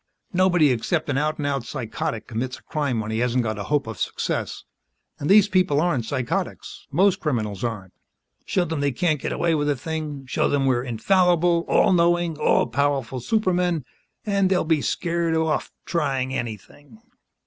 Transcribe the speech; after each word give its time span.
Nobody 0.33 0.71
except 0.71 1.09
an 1.09 1.19
out 1.19 1.37
and 1.37 1.45
out 1.45 1.63
psychotic 1.63 2.25
commits 2.25 2.57
a 2.57 2.63
crime 2.63 2.99
when 3.01 3.11
he 3.11 3.19
hasn't 3.19 3.43
got 3.43 3.59
a 3.59 3.65
hope 3.65 3.85
of 3.85 3.99
success. 3.99 4.63
And 5.19 5.29
these 5.29 5.47
people 5.47 5.79
aren't 5.79 6.05
psychotics; 6.05 6.87
most 6.91 7.19
criminals 7.19 7.63
aren't. 7.63 7.93
Show 8.43 8.65
them 8.65 8.79
they 8.79 8.93
can't 8.93 9.21
get 9.21 9.31
away 9.31 9.53
with 9.53 9.69
a 9.69 9.75
thing 9.75 10.25
show 10.25 10.49
them 10.49 10.65
we're 10.65 10.81
infallible, 10.81 11.65
all 11.67 11.93
knowing, 11.93 12.35
all 12.39 12.65
powerful 12.65 13.19
supermen 13.19 13.85
and 14.25 14.49
they'll 14.49 14.63
be 14.65 14.81
scared 14.81 15.35
off 15.35 15.71
trying 15.85 16.33
anything." 16.33 16.97